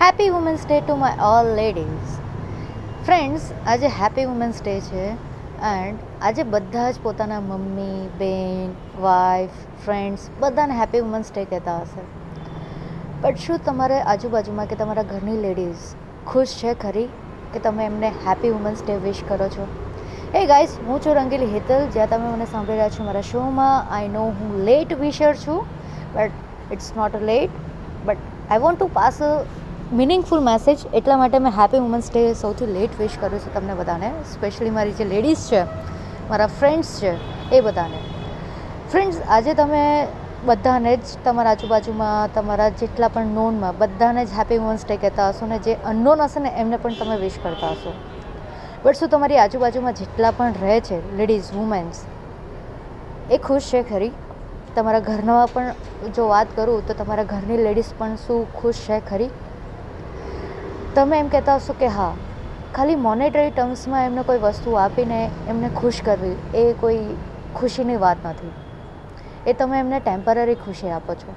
[0.00, 2.12] Happy women's day to my all ladies
[3.04, 5.02] friends આજે happy women's day છે
[5.62, 8.70] and આજે બધા જ પોતાના મમ્મી, બેન
[9.00, 12.06] વાઈફ ફ્રેન્ડ્સ બધાને હેપી વુમન્સ ડે કહેતા હશે.
[13.22, 15.84] બટ શું તમારે આજુબાજુમાં કે તમારા ઘરની લેડીઝ
[16.26, 17.06] ખુશ છે ખરી
[17.52, 19.68] કે તમે એમને હેપી વુમેન્સ ડે વિશ કરો છો?
[20.34, 21.86] એ ગાઈસ હું છું રંગીલી હેતલ.
[21.90, 25.64] જ્યાં તમે મને સાંભળી રહ્યા છો મારા શોમાં આઈ નો હું લેટ વિશર છું
[26.14, 26.32] but
[26.72, 27.50] it's not late
[28.06, 28.18] but
[28.50, 29.59] I want to pass a
[29.98, 34.10] meaningful message એટલા માટે મેં હેપી વુમન્સ ડે સૌથી લેટ વિશ કર્યું છું તમને બધાને
[34.34, 35.62] સ્પેશિયલી મારી જે લેડીઝ છે,
[36.28, 37.14] મારા ફ્રેન્ડ્સ છે,
[37.52, 37.96] એ બધાને.
[38.92, 39.80] ફ્રેન્ડ્સ આજે તમે
[40.46, 45.46] બધાને જ તમારા આજુબાજુમાં, તમારા જેટલા પણ નોનમાં બધાને જ હેપી વુમન્સ ડે કહેતા હશો
[45.46, 47.98] ને જે અનનોન હશે ને એમને પણ તમે વિશ કરતા હશો.
[48.84, 52.06] બટ શું તમારી આજુબાજુમાં જેટલા પણ રહે છે લેડીઝ વુમેન્સ
[53.30, 54.14] એ ખુશ છે ખરી?
[54.74, 59.32] તમારા ઘરના પણ જો વાત કરું તો તમારા ઘરની લેડીઝ પણ શું ખુશ છે ખરી?
[60.96, 62.08] તમે એમ કહેતા હશો કે હા,
[62.74, 67.02] ખાલી મોનેટરી ટર્મ્સમાં એમને કોઈ વસ્તુ આપીને એમને ખુશ કરવી, એ કોઈ
[67.54, 68.52] ખુશીની વાત નથી.
[69.46, 71.30] એ તમે એમને ટેમ્પરરી ખુશી આપો છો.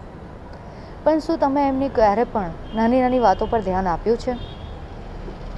[1.05, 4.33] પણ શું તમે એમની ક્યારે પણ નાની નાની વાતો પર ધ્યાન આપ્યું છે?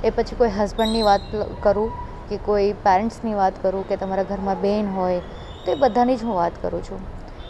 [0.03, 1.23] એ પછી કોઈ હસબન્ડની વાત
[1.61, 1.91] કરું
[2.29, 5.21] કે કોઈ પેરેન્ટ્સની વાત કરું કે તમારા ઘરમાં બેન હોય,
[5.63, 7.01] તો એ બધાની જ હું વાત કરું છું.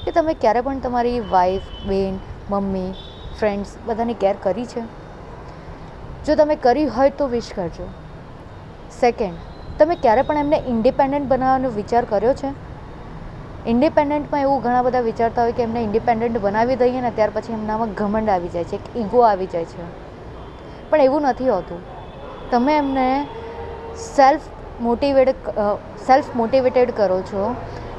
[0.04, 2.20] કે તમે ક્યારે પણ તમારી વાઈફ બેન,
[2.50, 2.92] મમ્મી
[3.34, 4.84] ફ્રેન્ડ્સ બધાની કેર કરી છે?
[6.28, 7.88] જો તમે કરી હોય તો વિશ કરજો.
[9.00, 9.36] સેકન્ડ
[9.80, 12.50] તમે ક્યારે પણ એમને ઇન્ડિપેન્ડન્ટ બનાવવાનો વિચાર કર્યો છે?
[13.74, 17.96] ઇન્ડિપેન્ડન્ટમાં એવું ઘણા બધા વિચારતા હોય કે એમને ઇન્ડિપેન્ડન્ટ બનાવી દઈએ ને ત્યાર પછી એમનામાં
[18.02, 19.88] ઘમંડ આવી જાય છે ઈગો આવી જાય છે.
[20.90, 21.80] પણ એવું નથી હોતું.
[22.52, 23.08] તમે એમને
[24.10, 24.46] સેલ્ફ
[24.82, 25.50] મોટિવેટ
[26.08, 27.44] સેલ્ફ મોટિવેટેડ કરો છો,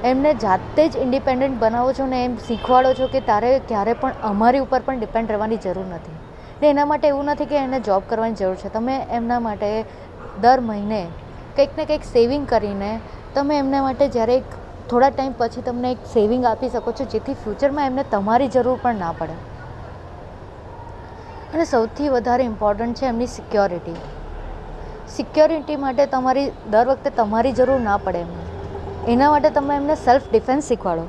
[0.05, 4.63] એમને જાતે જ ઇન્ડિપેન્ડન્ટ બનાવો છો ને એમ શીખવાડો છો કે તારે ક્યારે પણ અમારી
[4.67, 6.17] ઉપર પણ ડિપેન્ડ રહેવાની જરૂર નથી.
[6.63, 8.69] ને એના માટે એવું નથી કે એને જોબ કરવાની જરૂર છે.
[8.69, 9.85] તમે એમના માટે
[10.41, 11.03] દર મહિને
[11.57, 13.01] કંઈક ને કંઈક સેવિંગ કરીને
[13.35, 14.45] તમે એમના માટે જ્યારે એક
[14.91, 18.95] થોડા ટાઈમ પછી તમને એક સેવિંગ આપી શકો છો, જેથી ફ્યુચરમાં એમને તમારી જરૂર પણ
[18.95, 19.37] ના પડે.
[21.55, 23.97] અને સૌથી વધારે ઇમ્પોર્ટન્ટ છે એમની સિક્યોરિટી
[25.09, 29.13] સિક્યોરિટી માટે તમારી, દર વખતે તમારી જરૂર ના પડે એમને.
[29.13, 31.05] એના માટે તમે એમને સેલ્ફ ડિફેન્સ શીખવાડો.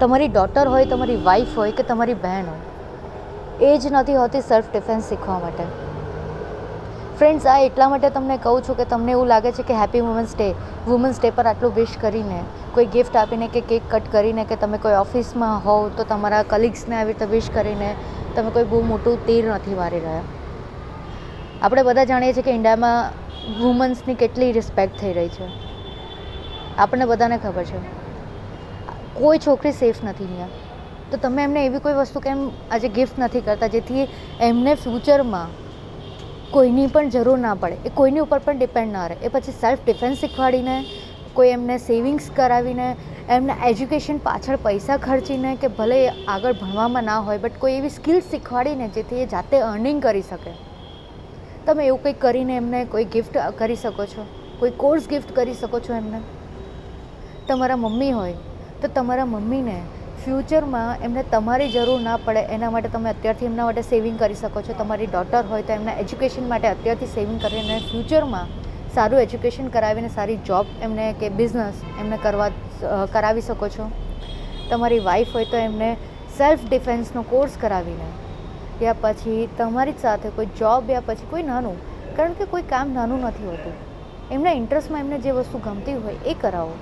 [0.00, 2.67] તમારી ડોટર હોય, તમારી વાઈફ હોય કે તમારી બહેન હોય
[3.62, 5.62] એ જ નથી હોતી સેલ્ફ ડિફેન્સ શીખવા માટે.
[7.18, 10.36] ફ્રેન્ડ્સ આ એટલા માટે તમને કહું છું કે તમને એવું લાગે છે કે happy women's
[10.36, 10.54] day
[10.86, 12.40] women's day પર આટલું વિશ કરીને,
[12.74, 16.96] કોઈ ગિફ્ટ આપીને કે કેક કટ કરીને કે તમે કોઈ ઓફિસમાં હોવ તો તમારા કલીગ્સને
[16.96, 17.94] આવી રીતે વિશ કરીને
[18.36, 20.20] તમે કોઈ બહુ મોટું તીર નથી મારી રહ્યા.
[21.62, 23.10] આપણે બધા જાણીએ છીએ કે ઇન્ડિયામાં
[23.60, 25.48] વુમન્સની કેટલી રિસ્પેક્ટ થઈ રહી છે.
[26.78, 27.78] આપણને બધાને ખબર છે.
[29.14, 30.67] કોઈ છોકરી સેફ નથી અહીંયા.
[31.10, 34.06] તો તમે એમને એવી કોઈ વસ્તુ કેમ આજે ગિફ્ટ નથી કરતા જેથી
[34.40, 35.48] એમને ફ્યુચરમાં
[36.52, 39.16] કોઈની પણ જરૂર ના પડે, એ કોઈની ઉપર પણ ડિપેન્ડ ના રહે.
[39.22, 40.76] એ પછી સેલ્ફ ડિફેન્સ શીખવાડીને,
[41.34, 42.86] કોઈ એમને સેવિંગ્સ કરાવીને,
[43.28, 48.30] એમને એજ્યુકેશન પાછળ પૈસા ખર્ચીને કે ભલે આગળ ભણવામાં ના હોય બટ કોઈ એવી સ્કિલ્સ
[48.30, 50.52] શીખવાડીને જેથી એ જાતે અર્નિંગ કરી શકે.
[51.66, 54.26] તમે એવું કંઈક કરીને એમને કોઈ ગિફ્ટ કરી શકો છો?
[54.58, 56.20] કોઈ કોર્સ ગિફ્ટ કરી શકો છો એમને?
[57.48, 58.34] તમારા મમ્મી હોય,
[58.82, 59.78] તો તમારા મમ્મીને
[60.28, 64.62] ફ્યુચરમાં એમને તમારી જરૂર ના પડે, એના માટે તમે અત્યારથી એમના માટે સેવિંગ કરી શકો
[64.66, 64.74] છો.
[64.80, 68.50] તમારી ડોટર હોય તો એમના એજ્યુકેશન માટે અત્યારથી સેવિંગ કરીને ફ્યુચરમાં
[68.96, 72.50] સારું એજ્યુકેશન કરાવીને સારી જોબ એમને કે બિઝનેસ એમને કરવા
[73.14, 73.88] કરાવી શકો છો.
[74.72, 75.90] તમારી વાઈફ હોય તો એમને
[76.40, 78.10] સેલ્ફ ડિફેન્સનો કોર્સ કરાવીને,
[78.84, 81.80] યા પછી તમારી જ સાથે કોઈ જોબ યા પછી કોઈ નાનું,
[82.20, 83.80] કારણ કે કોઈ કામ નાનું નથી હોતું.
[84.36, 86.76] એમના ઇન્ટરેસ્ટમાં એમને જે વસ્તુ ગમતી હોય એ કરાવો.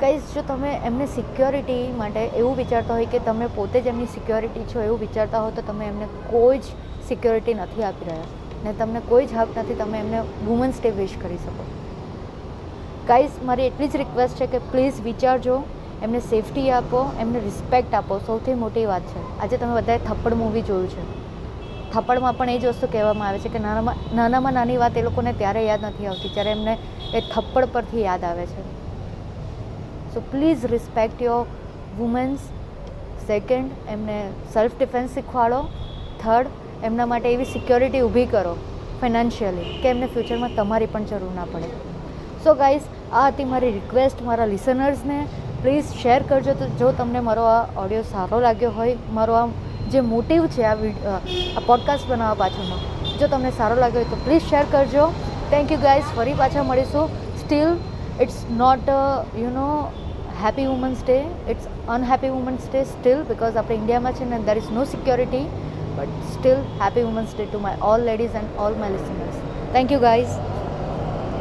[0.00, 4.64] ગાઈઝ જો તમે એમને સિક્યોરિટી માટે એવું વિચારતા હોય કે તમે પોતે જ એમની સિક્યોરિટી
[4.64, 6.62] છો એવું વિચારતા હો તો તમે એમને કોઈ જ
[7.08, 8.30] સિક્યોરિટી નથી આપી રહ્યા.
[8.64, 11.64] ને તમને કોઈ જ હક નથી, તમે એમને વુમન્સ ડે વિશ કરી શકો.
[13.08, 15.62] ગાઈઝ મારી એટલી જ રિક્વેસ્ટ છે કે પ્લીઝ વિચારજો,
[16.02, 18.18] એમને સેફટી આપો, એમને રિસ્પેક્ટ આપો.
[18.26, 19.38] સૌથી મોટી વાત છે.
[19.40, 21.08] આજે તમે બધાએ થપ્પડ મૂવી જોયું છે.
[21.92, 25.32] થપ્પડમાં પણ એ જ વસ્તુ કહેવામાં આવે છે કે નાનામાં નાનામાં નાની વાત એ લોકોને
[25.32, 26.78] ત્યારે યાદ નથી આવતી, જ્યારે એમને
[27.14, 28.89] એ થપ્પડ પરથી યાદ આવે છે.
[30.14, 31.42] So please respect your
[31.98, 32.46] women's
[33.28, 34.16] second એમને
[34.54, 35.60] સેલ્ફ ડિફેન્સ શીખવાડો.
[36.22, 36.48] થર્ડ
[36.88, 38.54] એમના માટે એવી સિક્યોરિટી ઊભી કરો
[39.02, 41.68] ફાઇનાન્શિયલી કે એમને ફ્યુચરમાં તમારી પણ જરૂર ના પડે.
[42.44, 42.86] સો ગાઈઝ
[43.20, 45.18] આ હતી મારી રિક્વેસ્ટ મારા લિસનર્સને
[45.62, 49.46] પ્લીઝ શેર કરજો તો જો તમને મારો આ ઓડિયો સારો લાગ્યો હોય, મારો આ
[49.92, 52.76] જે મોટિવ છે આ આ પોડકાસ્ટ બનાવવા પાછળનો
[53.20, 55.06] જો તમને સારો લાગ્યો હોય તો પ્લીઝ શેર કરજો.
[55.50, 57.06] થેન્ક યુ ગાઈઝ ફરી પાછા મળીશું.
[57.42, 57.70] Still
[58.20, 59.92] it's not a you know
[60.34, 61.28] happy women's day.
[61.46, 65.44] It's unhappy women's day still because after india march and there is no security.
[65.96, 69.36] But still happy women's day to my all ladies and all my listeners.
[69.72, 70.59] Thank you guys.